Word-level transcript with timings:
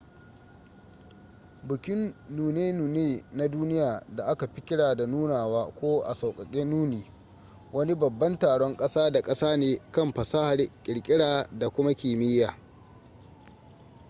bukin 1.63 2.13
nune-nune 2.29 3.23
na 3.33 3.47
duniya 3.47 4.03
da 4.15 4.25
aka 4.25 4.47
fi 4.47 4.61
kira 4.61 4.95
da 4.95 5.05
nunawa 5.07 5.71
ko 5.81 6.01
a 6.03 6.13
sauƙaƙe 6.15 6.65
nuni 6.65 7.11
wani 7.73 7.95
babban 7.95 8.39
taron 8.39 8.77
ƙasa 8.77 9.11
da 9.11 9.21
ƙasa 9.21 9.57
ne 9.57 9.79
kan 9.91 10.13
fasahar 10.13 10.69
ƙirƙira 10.83 11.47
da 11.59 11.69
kuma 11.69 11.93
kimiyya 11.93 12.55